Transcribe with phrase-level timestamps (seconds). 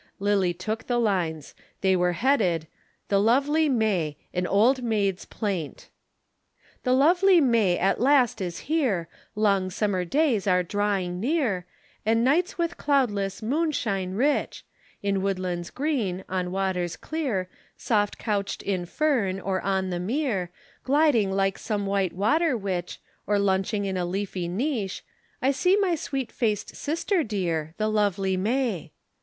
[0.17, 1.53] Lillie took the lines.
[1.81, 2.65] They were headed
[3.09, 5.89] THE LOVELY MAY AN OLD MAID'S PLAINT.
[6.81, 11.67] The lovely May at last is here, Long summer days are drawing near,
[12.03, 14.65] And nights with cloudless moonshine rich;
[15.03, 17.47] In woodlands green, on waters clear,
[17.77, 20.49] Soft couched in fern, or on the mere,
[20.83, 25.03] Gliding like some white water witch, Or lunching in a leafy niche,
[25.43, 28.93] I see my sweet faced sister dear, The lovely May.